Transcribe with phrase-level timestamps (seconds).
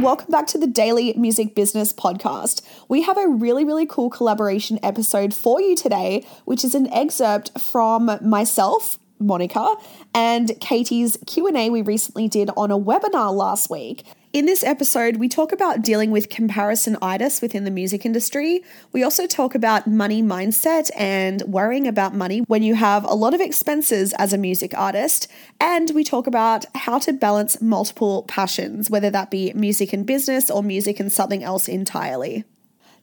[0.00, 2.62] Welcome back to the Daily Music Business Podcast.
[2.88, 7.60] We have a really, really cool collaboration episode for you today, which is an excerpt
[7.60, 9.74] from myself, Monica,
[10.14, 14.04] and Katie's Q&A we recently did on a webinar last week.
[14.30, 18.62] In this episode, we talk about dealing with comparisonitis within the music industry.
[18.92, 23.32] We also talk about money mindset and worrying about money when you have a lot
[23.32, 25.28] of expenses as a music artist.
[25.58, 30.50] And we talk about how to balance multiple passions, whether that be music and business
[30.50, 32.44] or music and something else entirely.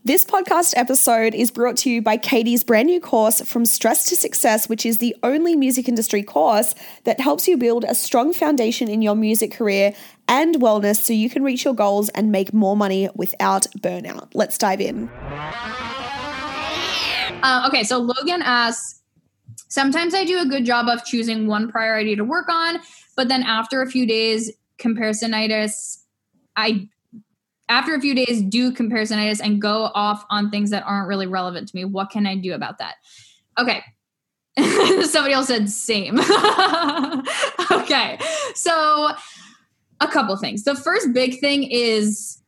[0.05, 4.15] This podcast episode is brought to you by Katie's brand new course, From Stress to
[4.15, 8.87] Success, which is the only music industry course that helps you build a strong foundation
[8.87, 9.95] in your music career
[10.27, 14.29] and wellness so you can reach your goals and make more money without burnout.
[14.33, 15.09] Let's dive in.
[17.43, 19.01] Uh, okay, so Logan asks
[19.67, 22.79] Sometimes I do a good job of choosing one priority to work on,
[23.17, 25.97] but then after a few days, comparisonitis,
[26.55, 26.87] I
[27.67, 31.67] after a few days do comparisonitis and go off on things that aren't really relevant
[31.67, 31.83] to me.
[31.83, 32.95] What can I do about that?
[33.57, 33.83] Okay.
[35.03, 36.19] Somebody else said same.
[37.71, 38.17] okay.
[38.53, 39.09] So
[40.07, 40.63] a couple things.
[40.63, 42.41] The first big thing is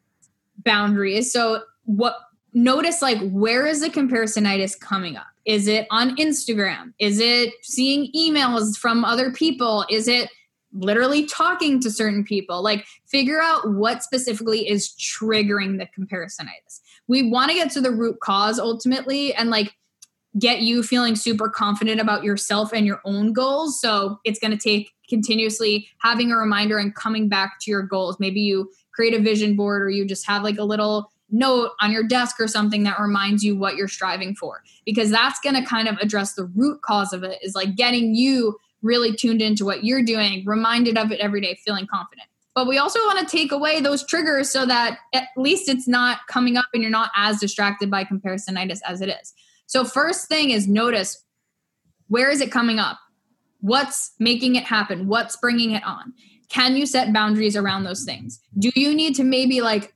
[0.63, 1.31] boundaries.
[1.31, 2.17] So what
[2.53, 5.27] notice like where is the comparisonitis coming up?
[5.45, 6.93] Is it on Instagram?
[6.99, 9.85] Is it seeing emails from other people?
[9.89, 10.29] Is it
[10.73, 17.29] literally talking to certain people like figure out what specifically is triggering the comparisonitis we
[17.29, 19.75] want to get to the root cause ultimately and like
[20.39, 24.57] get you feeling super confident about yourself and your own goals so it's going to
[24.57, 29.19] take continuously having a reminder and coming back to your goals maybe you create a
[29.21, 32.83] vision board or you just have like a little note on your desk or something
[32.83, 36.45] that reminds you what you're striving for because that's going to kind of address the
[36.55, 40.97] root cause of it is like getting you really tuned into what you're doing, reminded
[40.97, 42.27] of it every day, feeling confident.
[42.55, 46.19] But we also want to take away those triggers so that at least it's not
[46.27, 49.33] coming up and you're not as distracted by comparisonitis as it is.
[49.67, 51.23] So, first thing is notice
[52.07, 52.97] where is it coming up?
[53.59, 55.07] What's making it happen?
[55.07, 56.13] What's bringing it on?
[56.49, 58.39] Can you set boundaries around those things?
[58.57, 59.93] Do you need to maybe like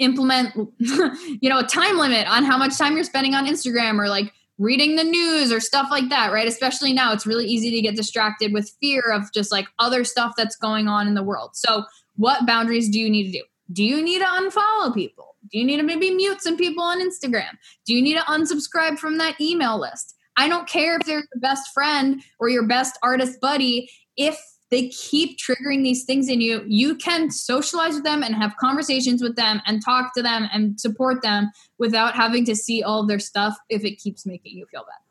[0.00, 4.08] implement you know a time limit on how much time you're spending on Instagram or
[4.08, 6.46] like reading the news or stuff like that, right?
[6.46, 10.34] Especially now, it's really easy to get distracted with fear of just like other stuff
[10.36, 11.50] that's going on in the world.
[11.54, 11.84] So,
[12.16, 13.44] what boundaries do you need to do?
[13.72, 15.29] Do you need to unfollow people?
[15.50, 17.58] Do you need to maybe mute some people on Instagram?
[17.84, 20.16] Do you need to unsubscribe from that email list?
[20.36, 23.90] I don't care if they're your best friend or your best artist buddy.
[24.16, 24.38] If
[24.70, 29.20] they keep triggering these things in you you can socialize with them and have conversations
[29.20, 33.18] with them and talk to them and support them without having to see all their
[33.18, 35.02] stuff if it keeps making you feel bad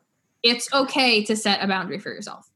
[0.42, 2.50] it's okay to set a boundary for yourself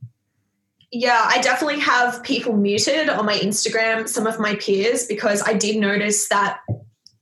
[0.97, 5.53] yeah, I definitely have people muted on my Instagram, some of my peers, because I
[5.53, 6.61] did notice that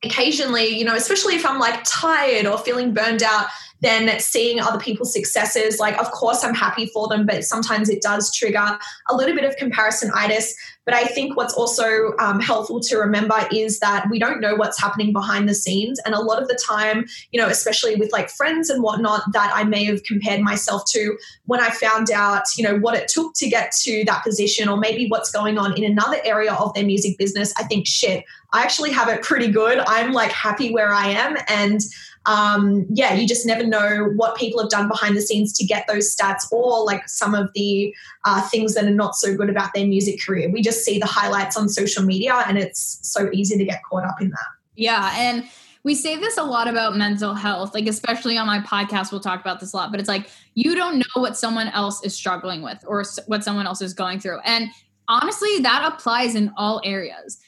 [0.04, 3.46] occasionally, you know, especially if I'm like tired or feeling burned out,
[3.82, 8.00] then seeing other people's successes, like, of course, I'm happy for them, but sometimes it
[8.00, 8.78] does trigger
[9.08, 10.52] a little bit of comparisonitis.
[10.84, 14.80] But I think what's also um, helpful to remember is that we don't know what's
[14.80, 16.00] happening behind the scenes.
[16.04, 19.52] And a lot of the time, you know, especially with like friends and whatnot that
[19.54, 21.16] I may have compared myself to
[21.46, 24.76] when I found out, you know, what it took to get to that position or
[24.76, 28.62] maybe what's going on in another area of their music business, I think, shit, I
[28.62, 29.78] actually have it pretty good.
[29.86, 31.36] I'm like happy where I am.
[31.48, 31.80] And
[32.26, 35.86] um, yeah, you just never know what people have done behind the scenes to get
[35.88, 39.70] those stats or like some of the uh, things that are not so good about
[39.74, 40.48] their music career.
[40.50, 44.04] We just see the highlights on social media and it's so easy to get caught
[44.04, 44.46] up in that.
[44.76, 45.12] Yeah.
[45.16, 45.44] And
[45.84, 49.40] we say this a lot about mental health, like especially on my podcast, we'll talk
[49.40, 52.62] about this a lot, but it's like you don't know what someone else is struggling
[52.62, 54.38] with or what someone else is going through.
[54.44, 54.68] And
[55.08, 57.38] honestly, that applies in all areas.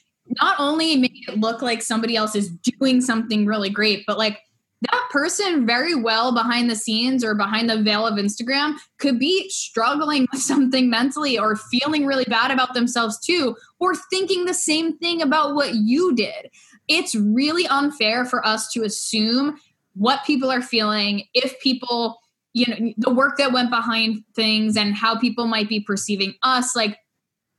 [0.41, 4.41] Not only make it look like somebody else is doing something really great, but like
[4.83, 9.49] that person very well behind the scenes or behind the veil of Instagram could be
[9.49, 14.97] struggling with something mentally or feeling really bad about themselves too, or thinking the same
[14.99, 16.51] thing about what you did.
[16.89, 19.57] It's really unfair for us to assume
[19.95, 22.21] what people are feeling if people,
[22.53, 26.77] you know, the work that went behind things and how people might be perceiving us.
[26.77, 26.99] Like,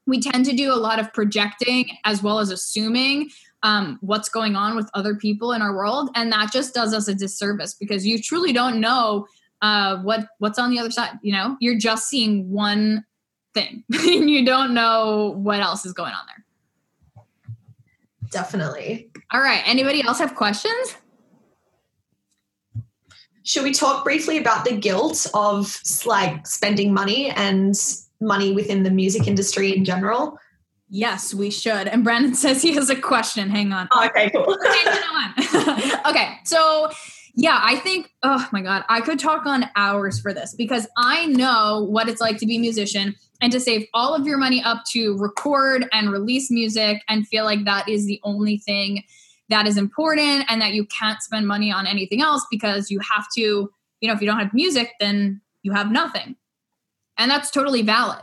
[0.07, 3.29] we tend to do a lot of projecting as well as assuming
[3.65, 7.07] um, what's going on with other people in our world, and that just does us
[7.07, 9.25] a disservice because you truly don't know
[9.63, 11.17] uh, what what's on the other side.
[11.23, 13.03] You know, you're just seeing one
[13.55, 17.23] thing, and you don't know what else is going on there.
[18.29, 19.09] Definitely.
[19.31, 19.63] All right.
[19.65, 20.97] Anybody else have questions?
[23.43, 27.75] Should we talk briefly about the guilt of like spending money and
[28.19, 30.37] money within the music industry in general?
[30.89, 31.87] Yes, we should.
[31.87, 33.49] And Brandon says he has a question.
[33.49, 33.87] Hang on.
[33.91, 34.45] Oh, okay, cool.
[36.09, 36.91] okay, so
[37.35, 41.25] yeah, I think, oh my God, I could talk on hours for this because I
[41.25, 44.63] know what it's like to be a musician and to save all of your money
[44.63, 49.03] up to record and release music and feel like that is the only thing
[49.49, 53.25] that is important and that you can't spend money on anything else because you have
[53.35, 56.35] to, you know, if you don't have music, then you have nothing.
[57.17, 58.21] And that's totally valid.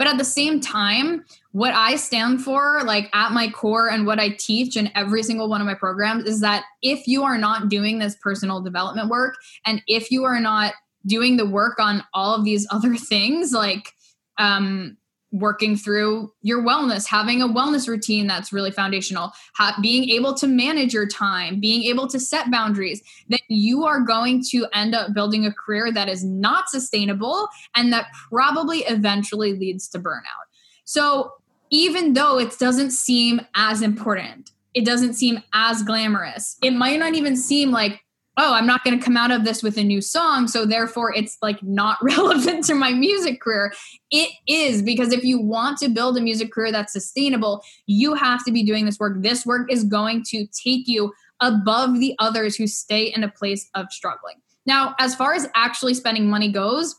[0.00, 4.18] But at the same time, what I stand for, like at my core, and what
[4.18, 7.68] I teach in every single one of my programs is that if you are not
[7.68, 9.34] doing this personal development work,
[9.66, 10.72] and if you are not
[11.04, 13.92] doing the work on all of these other things, like
[14.38, 14.96] um,
[15.32, 20.46] working through your wellness, having a wellness routine that's really foundational, ha- being able to
[20.46, 25.14] manage your time, being able to set boundaries, that you are going to end up
[25.14, 30.46] building a career that is not sustainable and that probably eventually leads to burnout.
[30.84, 31.32] So,
[31.72, 37.14] even though it doesn't seem as important, it doesn't seem as glamorous, it might not
[37.14, 38.00] even seem like
[38.40, 40.48] oh, I'm not going to come out of this with a new song.
[40.48, 43.72] So therefore, it's like not relevant to my music career.
[44.10, 48.42] It is because if you want to build a music career that's sustainable, you have
[48.46, 49.22] to be doing this work.
[49.22, 53.68] This work is going to take you above the others who stay in a place
[53.74, 54.36] of struggling.
[54.64, 56.96] Now, as far as actually spending money goes,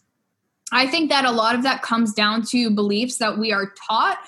[0.72, 4.20] I think that a lot of that comes down to beliefs that we are taught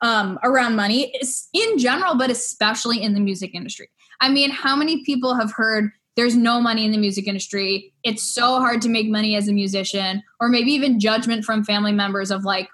[0.00, 1.14] um, around money
[1.52, 3.88] in general, but especially in the music industry.
[4.20, 7.92] I mean, how many people have heard there's no money in the music industry.
[8.02, 11.92] It's so hard to make money as a musician, or maybe even judgment from family
[11.92, 12.68] members of like,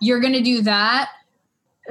[0.00, 1.10] you're going to do that.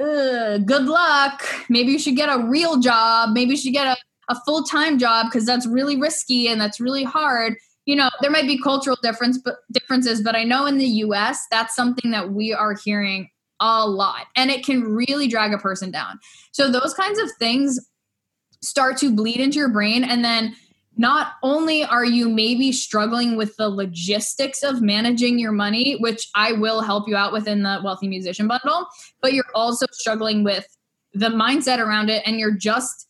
[0.00, 1.42] Ugh, good luck.
[1.68, 3.30] Maybe you should get a real job.
[3.32, 3.96] Maybe you should get a,
[4.32, 7.54] a full time job because that's really risky and that's really hard.
[7.86, 11.46] You know, there might be cultural difference, but differences, but I know in the US,
[11.50, 13.28] that's something that we are hearing
[13.60, 16.18] a lot and it can really drag a person down.
[16.52, 17.78] So those kinds of things
[18.62, 20.54] start to bleed into your brain and then
[20.96, 26.52] not only are you maybe struggling with the logistics of managing your money, which I
[26.52, 28.86] will help you out within the Wealthy Musician Bundle,
[29.22, 30.66] but you're also struggling with
[31.14, 32.22] the mindset around it.
[32.26, 33.08] And you're just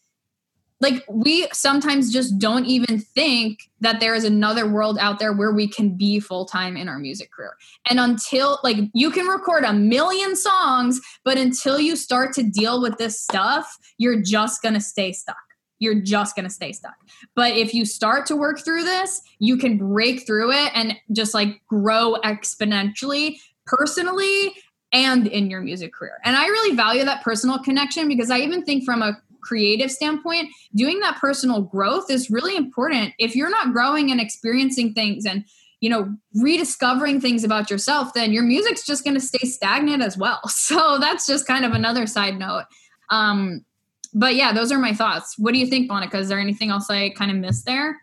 [0.81, 5.53] like, we sometimes just don't even think that there is another world out there where
[5.53, 7.55] we can be full time in our music career.
[7.89, 12.81] And until, like, you can record a million songs, but until you start to deal
[12.81, 15.37] with this stuff, you're just to stay stuck
[15.81, 16.95] you're just to stay stuck.
[17.35, 21.35] But if you start to work through this, you can break through it and just
[21.35, 24.53] like grow exponentially personally
[24.93, 26.19] and in your music career.
[26.25, 30.49] And I really value that personal connection because I even think from a creative standpoint,
[30.75, 33.15] doing that personal growth is really important.
[33.19, 35.45] If you're not growing and experiencing things and
[35.81, 40.17] you know, rediscovering things about yourself, then your music's just going to stay stagnant as
[40.17, 40.41] well.
[40.51, 42.65] So that's just kind of another side note.
[43.11, 43.65] Um,
[44.13, 45.37] but yeah, those are my thoughts.
[45.39, 46.19] What do you think, Monica?
[46.19, 47.99] Is there anything else I kind of missed there?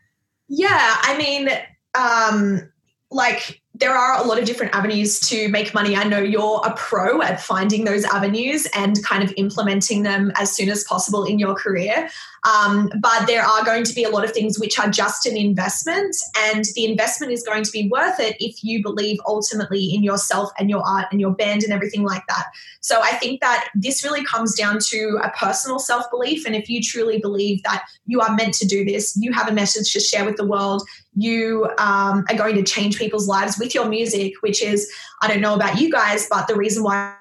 [0.50, 1.50] Yeah, I mean,
[1.98, 2.72] um,
[3.12, 5.96] like there are a lot of different avenues to make money.
[5.96, 10.52] I know you're a pro at finding those avenues and kind of implementing them as
[10.52, 12.10] soon as possible in your career.
[12.48, 15.36] Um, but there are going to be a lot of things which are just an
[15.36, 16.16] investment,
[16.50, 20.52] and the investment is going to be worth it if you believe ultimately in yourself
[20.58, 22.46] and your art and your band and everything like that.
[22.80, 26.46] So I think that this really comes down to a personal self belief.
[26.46, 29.54] And if you truly believe that you are meant to do this, you have a
[29.54, 33.76] message to share with the world, you um, are going to change people's lives with
[33.76, 34.90] your music, which is,
[35.22, 37.16] I don't know about you guys, but the reason why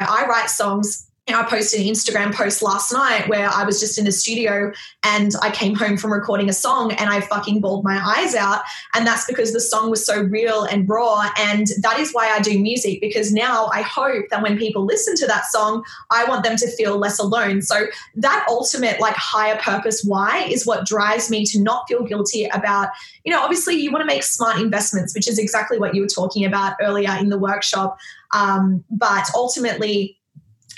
[0.00, 4.04] I write songs I posted an Instagram post last night where I was just in
[4.04, 8.00] the studio and I came home from recording a song and I fucking bawled my
[8.02, 8.62] eyes out.
[8.94, 11.30] And that's because the song was so real and raw.
[11.38, 15.16] And that is why I do music because now I hope that when people listen
[15.16, 17.62] to that song, I want them to feel less alone.
[17.62, 22.44] So that ultimate, like, higher purpose why is what drives me to not feel guilty
[22.46, 22.88] about,
[23.24, 26.08] you know, obviously you want to make smart investments, which is exactly what you were
[26.08, 27.98] talking about earlier in the workshop.
[28.32, 30.17] Um, but ultimately,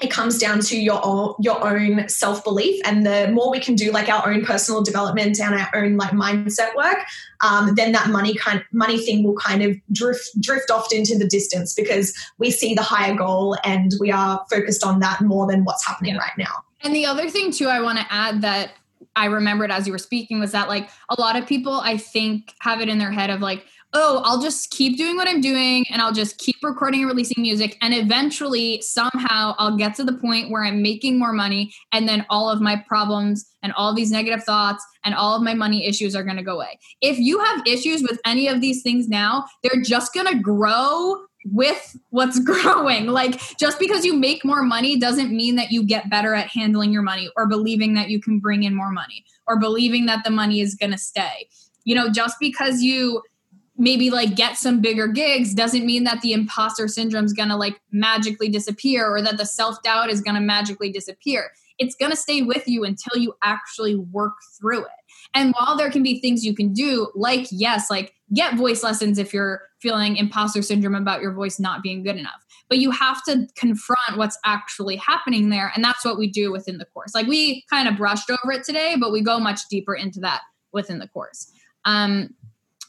[0.00, 3.74] it comes down to your own, your own self belief, and the more we can
[3.74, 6.98] do like our own personal development and our own like mindset work,
[7.40, 11.26] um, then that money kind money thing will kind of drift drift off into the
[11.26, 15.64] distance because we see the higher goal and we are focused on that more than
[15.64, 16.20] what's happening yeah.
[16.20, 16.64] right now.
[16.82, 18.72] And the other thing too, I want to add that
[19.16, 22.54] I remembered as you were speaking was that like a lot of people I think
[22.60, 25.84] have it in their head of like oh, I'll just keep doing what I'm doing
[25.90, 27.76] and I'll just keep recording and releasing music.
[27.82, 31.72] And eventually, somehow, I'll get to the point where I'm making more money.
[31.92, 35.54] And then all of my problems and all these negative thoughts and all of my
[35.54, 36.78] money issues are going to go away.
[37.00, 41.24] If you have issues with any of these things now, they're just going to grow
[41.44, 43.06] with what's growing.
[43.06, 46.92] Like just because you make more money doesn't mean that you get better at handling
[46.92, 50.30] your money or believing that you can bring in more money or believing that the
[50.30, 51.48] money is going to stay.
[51.84, 53.22] You know, just because you
[53.80, 57.56] maybe like get some bigger gigs doesn't mean that the imposter syndrome is going to
[57.56, 61.50] like magically disappear or that the self-doubt is going to magically disappear.
[61.78, 64.90] It's going to stay with you until you actually work through it.
[65.32, 69.18] And while there can be things you can do like yes like get voice lessons
[69.18, 72.44] if you're feeling imposter syndrome about your voice not being good enough.
[72.68, 76.76] But you have to confront what's actually happening there and that's what we do within
[76.76, 77.14] the course.
[77.14, 80.42] Like we kind of brushed over it today but we go much deeper into that
[80.70, 81.50] within the course.
[81.86, 82.34] Um,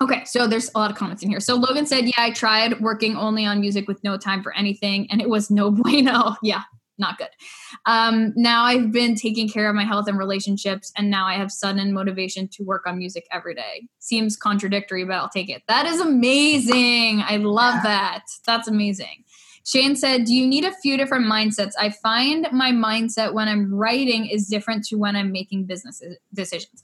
[0.01, 1.39] Okay, so there's a lot of comments in here.
[1.39, 5.07] So Logan said, Yeah, I tried working only on music with no time for anything,
[5.11, 6.35] and it was no bueno.
[6.41, 6.63] Yeah,
[6.97, 7.29] not good.
[7.85, 11.51] Um, now I've been taking care of my health and relationships, and now I have
[11.51, 13.87] sudden motivation to work on music every day.
[13.99, 15.61] Seems contradictory, but I'll take it.
[15.67, 17.21] That is amazing.
[17.21, 18.23] I love that.
[18.47, 19.23] That's amazing.
[19.67, 21.73] Shane said, Do you need a few different mindsets?
[21.79, 26.01] I find my mindset when I'm writing is different to when I'm making business
[26.33, 26.81] decisions.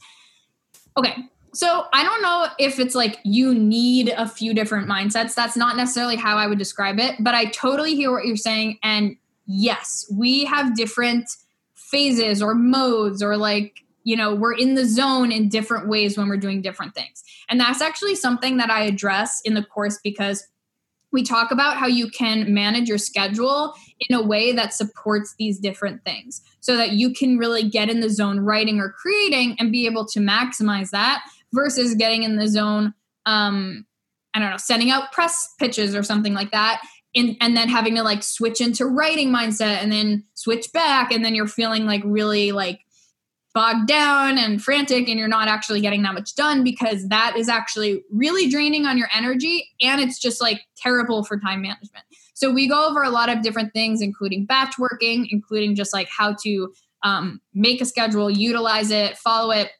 [0.95, 1.15] Okay,
[1.57, 5.33] so I don't know if it's like you need a few different mindsets.
[5.33, 8.77] That's not necessarily how I would describe it, but I totally hear what you're saying.
[8.83, 11.27] And yes, we have different
[11.73, 16.29] phases or modes or like, you know, we're in the zone in different ways when
[16.29, 17.23] we're doing different things.
[17.49, 20.47] And that's actually something that I address in the course because
[21.11, 23.73] we talk about how you can manage your schedule
[24.07, 28.01] in a way that supports these different things so that you can really get in
[28.01, 31.23] the zone writing or creating and be able to maximize that
[31.53, 32.93] versus getting in the zone
[33.25, 33.85] um
[34.33, 36.81] i don't know sending out press pitches or something like that
[37.13, 41.25] in, and then having to like switch into writing mindset and then switch back and
[41.25, 42.81] then you're feeling like really like
[43.57, 47.49] bogged down and frantic and you're not actually getting that much done because that is
[47.49, 52.05] actually really draining on your energy and it's just like terrible for time management.
[52.35, 56.07] So we go over a lot of different things including batch working including just like
[56.15, 59.71] how to um, make a schedule utilize it follow it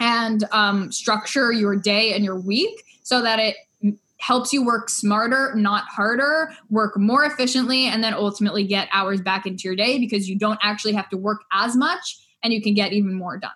[0.00, 3.56] and um, structure your day and your week so that it
[4.20, 9.46] helps you work smarter, not harder, work more efficiently, and then ultimately get hours back
[9.46, 12.74] into your day because you don't actually have to work as much and you can
[12.74, 13.50] get even more done.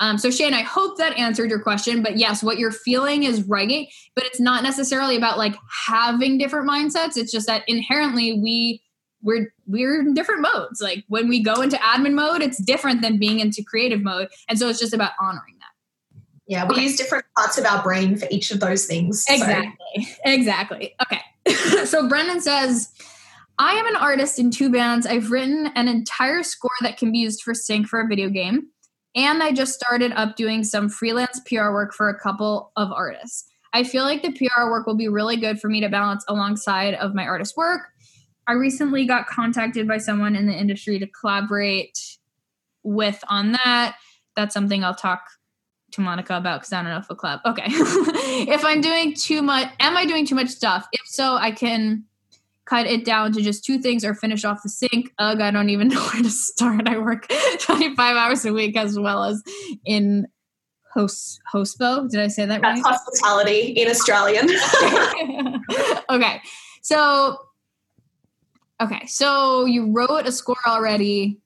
[0.00, 2.02] Um, so Shane, I hope that answered your question.
[2.02, 5.54] But yes, what you're feeling is right, but it's not necessarily about like
[5.86, 7.16] having different mindsets.
[7.16, 8.82] It's just that inherently we
[9.22, 10.80] we're we're in different modes.
[10.80, 14.58] Like when we go into admin mode, it's different than being into creative mode, and
[14.58, 15.53] so it's just about honoring.
[16.46, 16.82] Yeah, we okay.
[16.82, 19.24] use different parts of our brain for each of those things.
[19.28, 20.04] Exactly.
[20.04, 20.14] So.
[20.26, 20.94] Exactly.
[21.02, 21.84] Okay.
[21.86, 22.92] so Brendan says,
[23.58, 25.06] I am an artist in two bands.
[25.06, 28.68] I've written an entire score that can be used for sync for a video game.
[29.14, 33.44] And I just started up doing some freelance PR work for a couple of artists.
[33.72, 36.94] I feel like the PR work will be really good for me to balance alongside
[36.94, 37.82] of my artist work.
[38.46, 41.98] I recently got contacted by someone in the industry to collaborate
[42.82, 43.96] with on that.
[44.36, 45.22] That's something I'll talk
[45.94, 47.40] to Monica about because I don't know if a club.
[47.44, 47.64] Okay.
[47.68, 50.86] if I'm doing too much, am I doing too much stuff?
[50.92, 52.04] If so, I can
[52.64, 55.12] cut it down to just two things or finish off the sink.
[55.18, 56.88] Ugh, I don't even know where to start.
[56.88, 57.26] I work
[57.60, 59.42] 25 hours a week as well as
[59.84, 60.26] in
[60.92, 62.08] host hospo.
[62.08, 62.94] Did I say that That's right?
[62.94, 64.48] hospitality in Australian.
[66.10, 66.40] okay.
[66.82, 67.38] So
[68.80, 71.38] okay, so you wrote a score already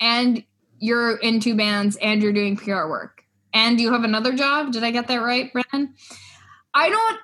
[0.00, 0.42] and
[0.78, 3.13] you're in two bands and you're doing PR work
[3.54, 4.72] and you have another job.
[4.72, 5.94] Did I get that right, Brennan?
[6.74, 7.18] I don't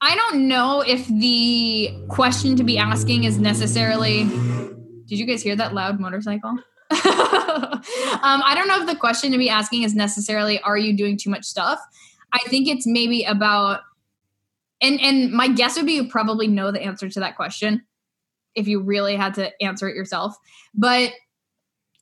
[0.00, 4.24] I don't know if the question to be asking is necessarily
[5.06, 6.50] Did you guys hear that loud motorcycle?
[6.90, 11.18] um, I don't know if the question to be asking is necessarily, are you doing
[11.18, 11.80] too much stuff?
[12.32, 13.80] I think it's maybe about,
[14.80, 17.82] and and my guess would be you probably know the answer to that question
[18.54, 20.36] if you really had to answer it yourself.
[20.74, 21.12] But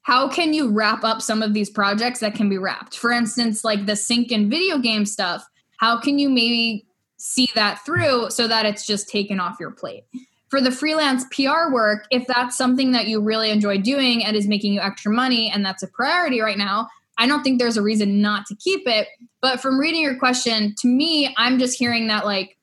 [0.06, 2.96] how can you wrap up some of these projects that can be wrapped?
[2.96, 5.44] For instance, like the sync and video game stuff,
[5.78, 6.86] how can you maybe
[7.16, 10.04] see that through so that it's just taken off your plate?
[10.48, 14.46] For the freelance PR work, if that's something that you really enjoy doing and is
[14.46, 16.86] making you extra money and that's a priority right now,
[17.18, 19.08] I don't think there's a reason not to keep it.
[19.40, 22.56] But from reading your question, to me, I'm just hearing that like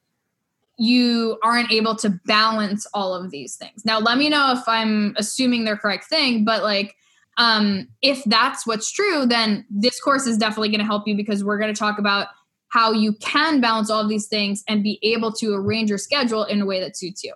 [0.78, 3.84] you aren't able to balance all of these things.
[3.84, 6.96] Now, let me know if I'm assuming the correct thing, but like
[7.38, 11.44] um, if that's what's true, then this course is definitely going to help you because
[11.44, 12.28] we're going to talk about
[12.70, 16.44] how you can balance all of these things and be able to arrange your schedule
[16.44, 17.34] in a way that suits you.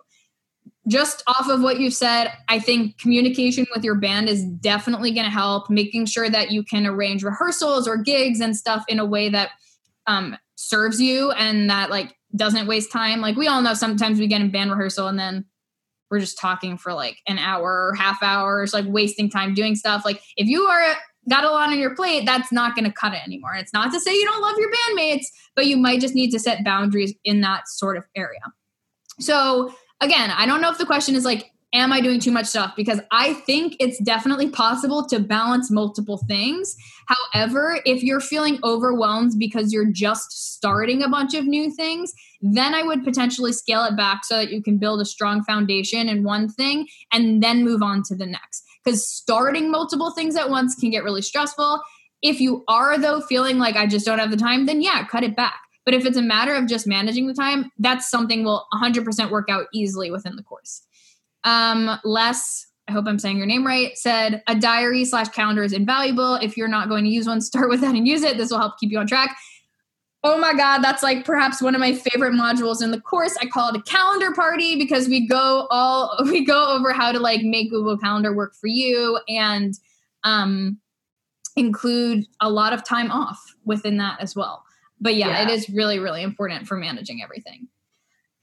[0.88, 5.26] Just off of what you've said, I think communication with your band is definitely going
[5.26, 9.06] to help, making sure that you can arrange rehearsals or gigs and stuff in a
[9.06, 9.50] way that
[10.08, 13.20] um, serves you and that like doesn't waste time.
[13.20, 15.46] Like we all know sometimes we get in band rehearsal and then
[16.10, 20.04] we're just talking for like an hour or half hours, like wasting time doing stuff.
[20.06, 20.96] Like if you are
[21.30, 23.52] got a lot on your plate, that's not going to cut it anymore.
[23.52, 26.32] And it's not to say you don't love your bandmates, but you might just need
[26.32, 28.40] to set boundaries in that sort of area.
[29.20, 32.48] So again, I don't know if the question is like, am I doing too much
[32.48, 32.74] stuff?
[32.76, 36.76] Because I think it's definitely possible to balance multiple things.
[37.08, 42.74] However, if you're feeling overwhelmed because you're just starting a bunch of new things, then
[42.74, 46.24] I would potentially scale it back so that you can build a strong foundation in
[46.24, 48.64] one thing and then move on to the next.
[48.84, 51.82] Because starting multiple things at once can get really stressful.
[52.22, 55.24] If you are, though, feeling like I just don't have the time, then yeah, cut
[55.24, 55.60] it back.
[55.86, 59.50] But if it's a matter of just managing the time, that's something will 100% work
[59.50, 60.84] out easily within the course.
[61.48, 65.72] Um, Les, I hope I'm saying your name right, said a diary slash calendar is
[65.72, 66.36] invaluable.
[66.36, 68.38] If you're not going to use one, start with that and use it.
[68.38, 69.36] This will help keep you on track.
[70.24, 73.38] Oh my God, that's like perhaps one of my favorite modules in the course.
[73.40, 77.20] I call it a calendar party because we go all we go over how to
[77.20, 79.74] like make Google Calendar work for you and
[80.26, 80.80] um
[81.56, 84.64] include a lot of time off within that as well.
[85.00, 85.44] But yeah, yeah.
[85.44, 87.70] it is really, really important for managing everything.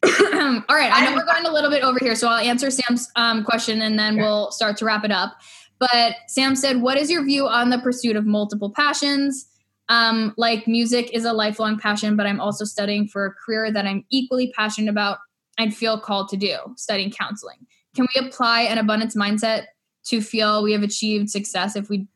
[0.68, 3.10] All right, I know we're going a little bit over here, so I'll answer Sam's
[3.16, 5.36] um, question and then we'll start to wrap it up.
[5.78, 9.46] But Sam said, What is your view on the pursuit of multiple passions?
[9.88, 13.86] Um, like music is a lifelong passion, but I'm also studying for a career that
[13.86, 15.18] I'm equally passionate about
[15.58, 17.66] and feel called to do, studying counseling.
[17.94, 19.66] Can we apply an abundance mindset
[20.06, 22.06] to feel we have achieved success if we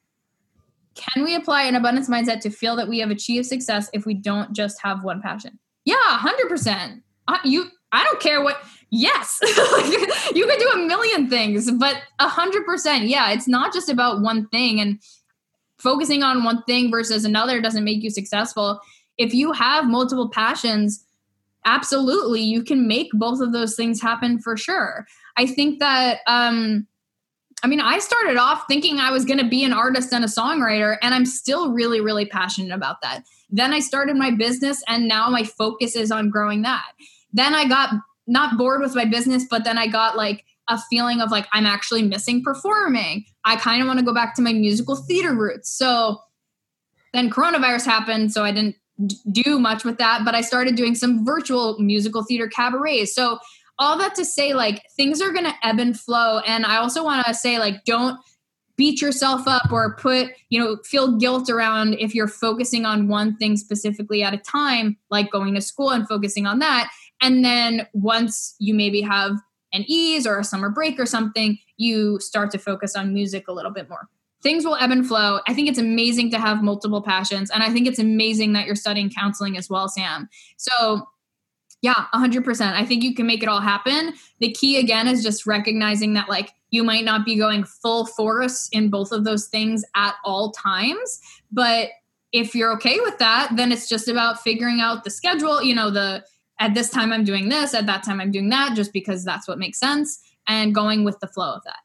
[0.95, 4.15] can we apply an abundance mindset to feel that we have achieved success if we
[4.15, 5.59] don't just have one passion?
[5.85, 7.03] Yeah, 100%.
[7.29, 8.61] Uh, you I don't care what.
[8.91, 9.39] Yes,
[10.35, 14.23] you could do a million things, but a hundred percent, yeah, it's not just about
[14.23, 14.99] one thing and
[15.79, 18.81] focusing on one thing versus another doesn't make you successful.
[19.19, 21.05] If you have multiple passions,
[21.67, 25.07] absolutely, you can make both of those things happen for sure.
[25.37, 26.21] I think that.
[26.27, 26.87] um
[27.61, 30.29] I mean, I started off thinking I was going to be an artist and a
[30.29, 33.25] songwriter, and I'm still really, really passionate about that.
[33.51, 36.93] Then I started my business, and now my focus is on growing that
[37.33, 37.95] then I got
[38.27, 41.67] not bored with my business, but then I got like a feeling of like I'm
[41.67, 43.25] actually missing performing.
[43.45, 45.71] I kind of want to go back to my musical theater roots.
[45.71, 46.19] So
[47.13, 48.77] then coronavirus happened, so I didn't
[49.31, 53.15] do much with that, but I started doing some virtual musical theater cabarets.
[53.15, 53.39] So
[53.79, 57.05] all that to say like things are going to ebb and flow and I also
[57.05, 58.19] want to say like don't
[58.77, 63.37] beat yourself up or put, you know, feel guilt around if you're focusing on one
[63.37, 66.89] thing specifically at a time, like going to school and focusing on that.
[67.21, 69.33] And then once you maybe have
[69.73, 73.53] an ease or a summer break or something, you start to focus on music a
[73.53, 74.09] little bit more.
[74.43, 75.41] Things will ebb and flow.
[75.47, 77.51] I think it's amazing to have multiple passions.
[77.51, 80.29] And I think it's amazing that you're studying counseling as well, Sam.
[80.57, 81.09] So,
[81.83, 82.73] yeah, 100%.
[82.73, 84.15] I think you can make it all happen.
[84.39, 88.69] The key, again, is just recognizing that, like, you might not be going full force
[88.73, 91.21] in both of those things at all times.
[91.51, 91.91] But
[92.33, 95.91] if you're okay with that, then it's just about figuring out the schedule, you know,
[95.91, 96.25] the
[96.59, 99.47] at this time I'm doing this, at that time I'm doing that, just because that's
[99.47, 101.79] what makes sense, and going with the flow of that.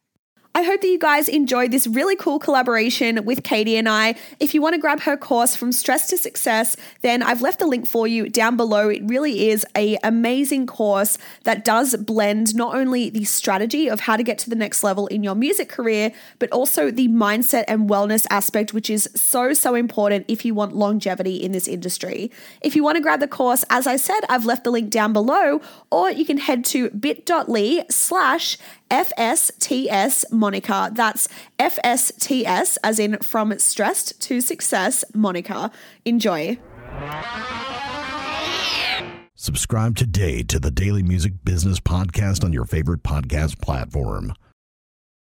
[0.55, 4.13] I hope that you guys enjoyed this really cool collaboration with Katie and I.
[4.39, 7.65] If you want to grab her course from stress to success, then I've left the
[7.65, 8.87] link for you down below.
[8.89, 14.15] It really is a amazing course that does blend not only the strategy of how
[14.15, 17.89] to get to the next level in your music career, but also the mindset and
[17.89, 22.29] wellness aspect, which is so, so important if you want longevity in this industry.
[22.61, 25.13] If you want to grab the course, as I said, I've left the link down
[25.13, 28.59] below, or you can head to bit.ly slash
[28.93, 30.91] FSTS Monica.
[30.93, 31.27] That's
[31.57, 35.71] FSTS, as in from stressed to success, Monica.
[36.05, 36.59] Enjoy.
[39.33, 44.35] Subscribe today to the Daily Music Business Podcast on your favorite podcast platform.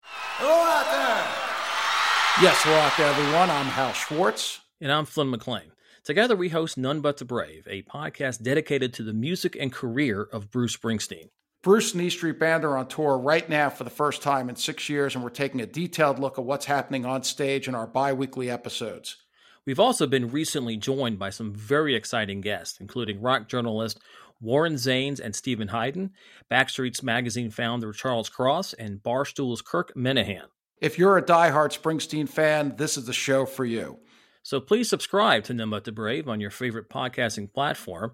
[0.01, 2.43] Hello out there.
[2.43, 3.51] Yes, hello out there, everyone.
[3.51, 4.61] I'm Hal Schwartz.
[4.81, 5.73] And I'm Flynn McLean.
[6.03, 10.23] Together, we host None But the Brave, a podcast dedicated to the music and career
[10.23, 11.29] of Bruce Springsteen.
[11.61, 14.55] Bruce and E Street Band are on tour right now for the first time in
[14.55, 17.85] six years, and we're taking a detailed look at what's happening on stage in our
[17.85, 19.17] bi weekly episodes.
[19.65, 23.99] We've also been recently joined by some very exciting guests, including rock journalist
[24.39, 26.11] Warren Zanes and Steven Hyden,
[26.49, 30.47] Backstreets magazine founder Charles Cross, and Barstool's Kirk Minihane.
[30.79, 33.99] If you're a die-hard Springsteen fan, this is the show for you.
[34.43, 38.13] So please subscribe to But the Brave on your favorite podcasting platform,